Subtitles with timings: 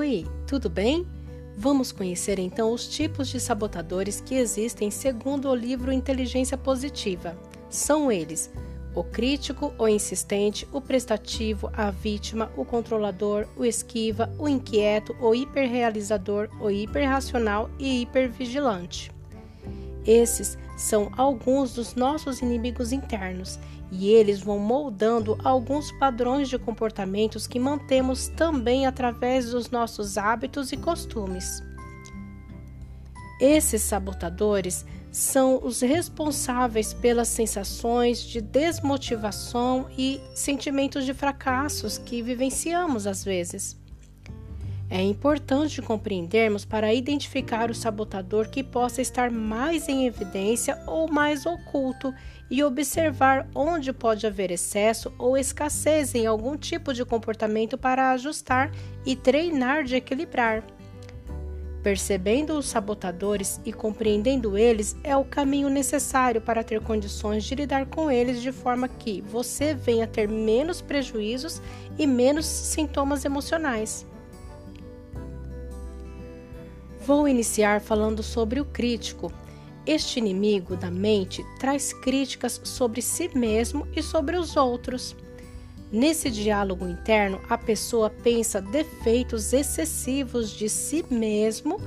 [0.00, 1.06] Oi, tudo bem?
[1.58, 7.36] Vamos conhecer então os tipos de sabotadores que existem segundo o livro Inteligência Positiva.
[7.68, 8.50] São eles:
[8.94, 15.34] o crítico, o insistente, o prestativo, a vítima, o controlador, o esquiva, o inquieto, o
[15.34, 19.12] hiperrealizador, o hiperracional e hipervigilante.
[20.06, 23.58] Esses são alguns dos nossos inimigos internos
[23.90, 30.72] e eles vão moldando alguns padrões de comportamentos que mantemos também através dos nossos hábitos
[30.72, 31.62] e costumes.
[33.40, 43.06] Esses sabotadores são os responsáveis pelas sensações de desmotivação e sentimentos de fracassos que vivenciamos
[43.06, 43.79] às vezes.
[44.92, 51.46] É importante compreendermos para identificar o sabotador que possa estar mais em evidência ou mais
[51.46, 52.12] oculto
[52.50, 58.72] e observar onde pode haver excesso ou escassez em algum tipo de comportamento para ajustar
[59.06, 60.64] e treinar de equilibrar.
[61.84, 67.86] Percebendo os sabotadores e compreendendo eles é o caminho necessário para ter condições de lidar
[67.86, 71.62] com eles de forma que você venha ter menos prejuízos
[71.96, 74.09] e menos sintomas emocionais.
[77.10, 79.32] Vou iniciar falando sobre o crítico.
[79.84, 85.16] Este inimigo da mente traz críticas sobre si mesmo e sobre os outros.
[85.90, 91.78] Nesse diálogo interno, a pessoa pensa defeitos excessivos de si mesmo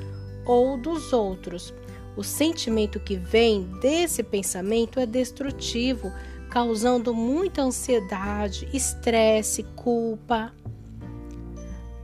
[0.46, 1.74] ou dos outros.
[2.18, 6.12] O sentimento que vem desse pensamento é destrutivo,
[6.50, 10.52] causando muita ansiedade, estresse, culpa.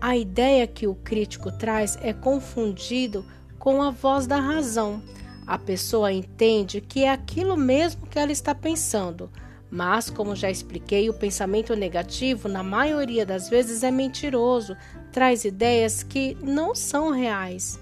[0.02, 3.26] A ideia que o crítico traz é confundido
[3.58, 5.04] com a voz da razão.
[5.46, 9.30] A pessoa entende que é aquilo mesmo que ela está pensando,
[9.70, 14.76] mas, como já expliquei, o pensamento negativo, na maioria das vezes, é mentiroso,
[15.12, 17.80] traz ideias que não são reais.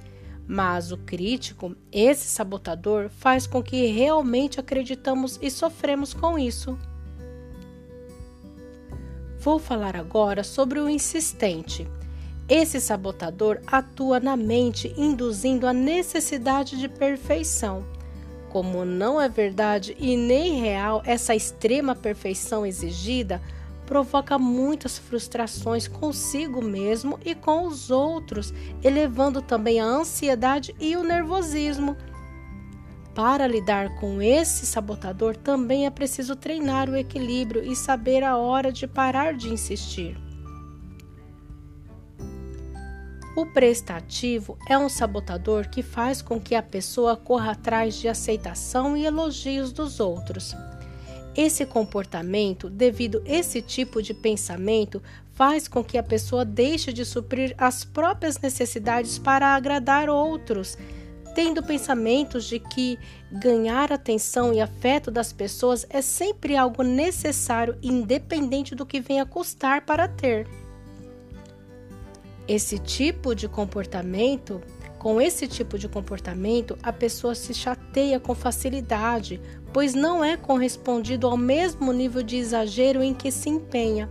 [0.48, 6.78] Mas o crítico, esse sabotador, faz com que realmente acreditamos e sofremos com isso.
[9.40, 11.88] Vou falar agora sobre o insistente.
[12.50, 17.86] Esse sabotador atua na mente, induzindo a necessidade de perfeição.
[18.50, 23.42] Como não é verdade e nem real essa extrema perfeição exigida,
[23.86, 31.04] provoca muitas frustrações consigo mesmo e com os outros, elevando também a ansiedade e o
[31.04, 31.98] nervosismo.
[33.14, 38.72] Para lidar com esse sabotador, também é preciso treinar o equilíbrio e saber a hora
[38.72, 40.27] de parar de insistir.
[43.38, 48.98] O prestativo é um sabotador que faz com que a pessoa corra atrás de aceitação
[48.98, 50.56] e elogios dos outros.
[51.36, 55.04] Esse comportamento, devido a esse tipo de pensamento,
[55.34, 60.76] faz com que a pessoa deixe de suprir as próprias necessidades para agradar outros,
[61.36, 62.98] tendo pensamentos de que
[63.32, 69.86] ganhar atenção e afeto das pessoas é sempre algo necessário, independente do que venha custar
[69.86, 70.48] para ter.
[72.48, 74.62] Esse tipo de comportamento,
[74.98, 79.42] com esse tipo de comportamento, a pessoa se chateia com facilidade,
[79.74, 84.10] pois não é correspondido ao mesmo nível de exagero em que se empenha,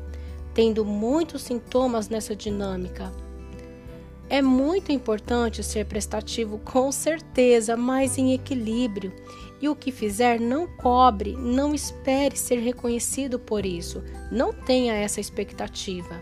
[0.53, 3.11] tendo muitos sintomas nessa dinâmica.
[4.29, 9.13] É muito importante ser prestativo, com certeza, mas em equilíbrio.
[9.63, 14.03] E o que fizer, não cobre, não espere ser reconhecido por isso.
[14.31, 16.21] Não tenha essa expectativa.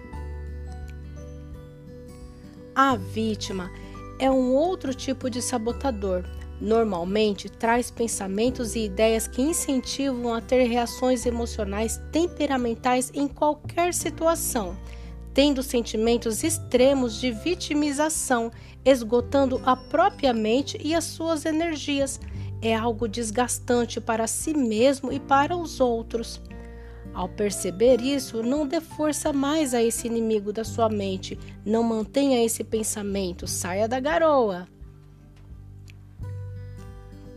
[2.76, 3.70] A vítima
[4.18, 6.24] é um outro tipo de sabotador.
[6.60, 14.76] Normalmente traz pensamentos e ideias que incentivam a ter reações emocionais temperamentais em qualquer situação,
[15.32, 18.50] tendo sentimentos extremos de vitimização,
[18.84, 22.20] esgotando a própria mente e as suas energias.
[22.60, 26.40] É algo desgastante para si mesmo e para os outros.
[27.14, 32.44] Ao perceber isso, não dê força mais a esse inimigo da sua mente, não mantenha
[32.44, 34.66] esse pensamento, saia da garoa.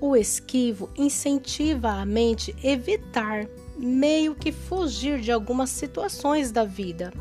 [0.01, 3.47] O esquivo incentiva a mente a evitar,
[3.77, 7.13] meio que fugir de algumas situações da vida.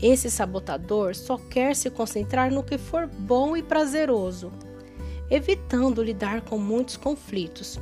[0.00, 4.52] Esse sabotador só quer se concentrar no que for bom e prazeroso,
[5.30, 7.80] evitando lidar com muitos conflitos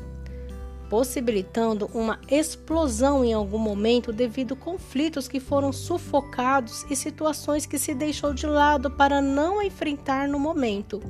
[0.93, 7.79] possibilitando uma explosão em algum momento devido a conflitos que foram sufocados e situações que
[7.79, 11.03] se deixou de lado para não enfrentar no momento.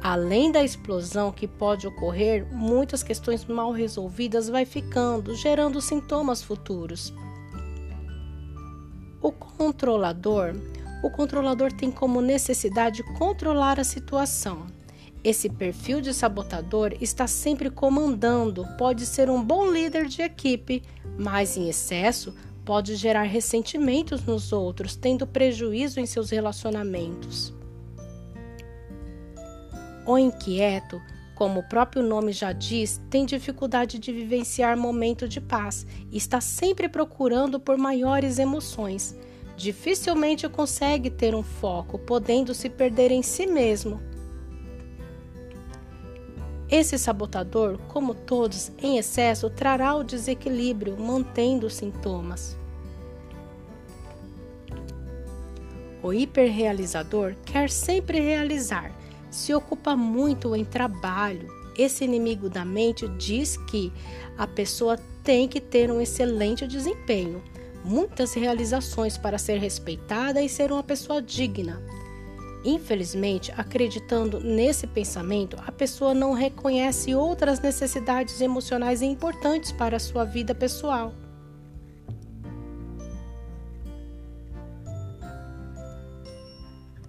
[0.00, 7.12] Além da explosão que pode ocorrer, muitas questões mal resolvidas vai ficando, gerando sintomas futuros.
[9.20, 10.54] O controlador
[11.02, 14.66] o controlador tem como necessidade controlar a situação.
[15.22, 20.82] Esse perfil de sabotador está sempre comandando, pode ser um bom líder de equipe,
[21.18, 22.34] mas em excesso
[22.64, 27.52] pode gerar ressentimentos nos outros, tendo prejuízo em seus relacionamentos.
[30.06, 31.00] O inquieto,
[31.34, 36.40] como o próprio nome já diz, tem dificuldade de vivenciar momento de paz e está
[36.40, 39.14] sempre procurando por maiores emoções.
[39.54, 44.00] Dificilmente consegue ter um foco, podendo se perder em si mesmo
[46.70, 52.56] esse sabotador, como todos, em excesso, trará o desequilíbrio, mantendo os sintomas.
[56.00, 58.92] O hiperrealizador quer sempre realizar,
[59.30, 61.48] se ocupa muito em trabalho.
[61.76, 63.92] Esse inimigo da mente diz que
[64.38, 67.42] a pessoa tem que ter um excelente desempenho,
[67.84, 71.82] muitas realizações para ser respeitada e ser uma pessoa digna.
[72.64, 80.24] Infelizmente, acreditando nesse pensamento, a pessoa não reconhece outras necessidades emocionais importantes para a sua
[80.24, 81.14] vida pessoal.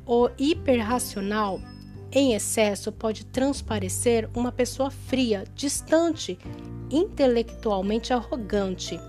[0.05, 1.61] O hiperracional
[2.11, 6.37] em excesso pode transparecer uma pessoa fria, distante,
[6.89, 8.99] intelectualmente arrogante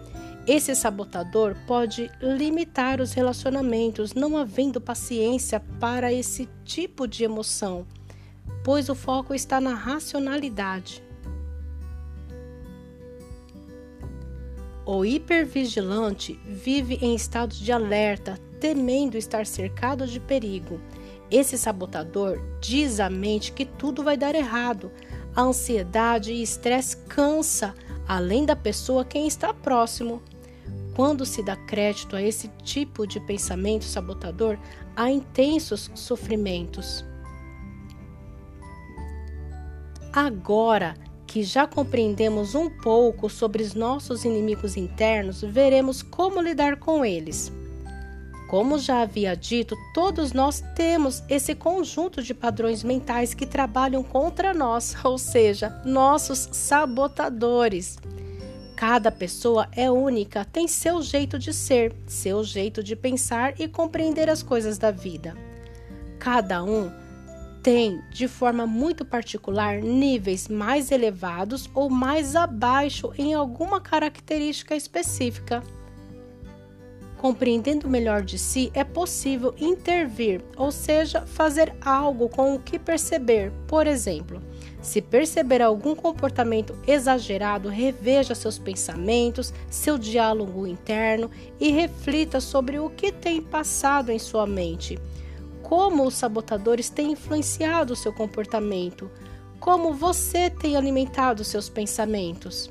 [0.46, 7.86] esse sabotador pode limitar os relacionamentos, não havendo paciência para esse tipo de emoção,
[8.64, 11.02] pois o foco está na racionalidade.
[14.84, 20.80] O hipervigilante vive em estado de alerta, temendo estar cercado de perigo.
[21.30, 24.90] Esse sabotador diz à mente que tudo vai dar errado.
[25.36, 27.74] A ansiedade e estresse cansa,
[28.08, 30.20] além da pessoa quem está próximo.
[30.94, 34.58] Quando se dá crédito a esse tipo de pensamento sabotador,
[34.94, 37.04] há intensos sofrimentos.
[40.12, 40.94] Agora
[41.26, 47.50] que já compreendemos um pouco sobre os nossos inimigos internos, veremos como lidar com eles.
[48.50, 54.52] Como já havia dito, todos nós temos esse conjunto de padrões mentais que trabalham contra
[54.52, 57.96] nós, ou seja, nossos sabotadores.
[58.82, 64.28] Cada pessoa é única, tem seu jeito de ser, seu jeito de pensar e compreender
[64.28, 65.36] as coisas da vida.
[66.18, 66.90] Cada um
[67.62, 75.62] tem, de forma muito particular, níveis mais elevados ou mais abaixo em alguma característica específica.
[77.18, 83.52] Compreendendo melhor de si, é possível intervir, ou seja, fazer algo com o que perceber.
[83.68, 84.42] Por exemplo,
[84.82, 91.30] se perceber algum comportamento exagerado, reveja seus pensamentos, seu diálogo interno
[91.60, 94.98] e reflita sobre o que tem passado em sua mente.
[95.62, 99.08] Como os sabotadores têm influenciado seu comportamento?
[99.60, 102.68] Como você tem alimentado seus pensamentos?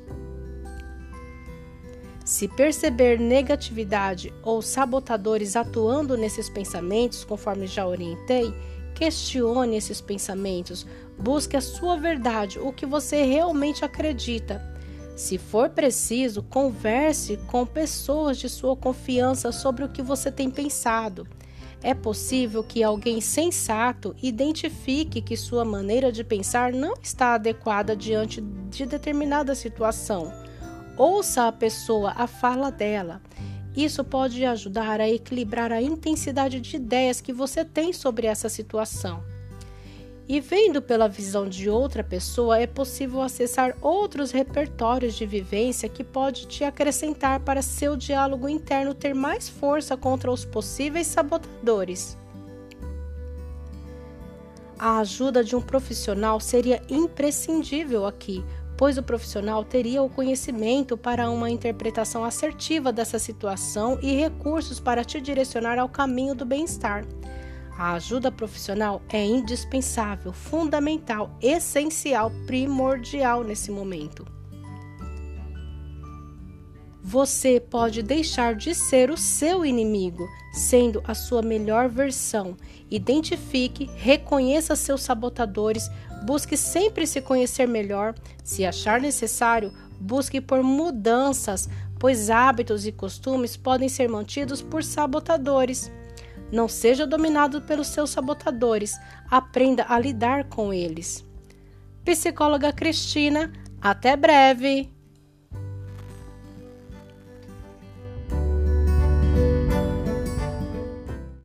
[2.25, 8.53] Se perceber negatividade ou sabotadores atuando nesses pensamentos, conforme já orientei,
[8.93, 10.85] questione esses pensamentos,
[11.21, 14.61] busque a sua verdade, o que você realmente acredita.
[15.15, 21.27] Se for preciso, converse com pessoas de sua confiança sobre o que você tem pensado.
[21.83, 28.41] É possível que alguém sensato identifique que sua maneira de pensar não está adequada diante
[28.41, 30.31] de determinada situação
[30.97, 33.21] Ouça a pessoa, a fala dela.
[33.75, 39.23] Isso pode ajudar a equilibrar a intensidade de ideias que você tem sobre essa situação.
[40.27, 46.03] E vendo pela visão de outra pessoa, é possível acessar outros repertórios de vivência que
[46.03, 52.17] pode te acrescentar para seu diálogo interno ter mais força contra os possíveis sabotadores.
[54.79, 58.43] A ajuda de um profissional seria imprescindível aqui,
[58.75, 65.03] pois o profissional teria o conhecimento para uma interpretação assertiva dessa situação e recursos para
[65.03, 67.05] te direcionar ao caminho do bem-estar.
[67.81, 74.23] A ajuda profissional é indispensável, fundamental, essencial, primordial nesse momento.
[77.01, 82.55] Você pode deixar de ser o seu inimigo, sendo a sua melhor versão.
[82.87, 85.89] Identifique, reconheça seus sabotadores,
[86.21, 88.13] Busque sempre se conhecer melhor.
[88.43, 91.67] Se achar necessário, busque por mudanças,
[91.99, 95.91] pois hábitos e costumes podem ser mantidos por sabotadores.
[96.51, 101.25] Não seja dominado pelos seus sabotadores, aprenda a lidar com eles.
[102.03, 105.00] Psicóloga Cristina, até breve!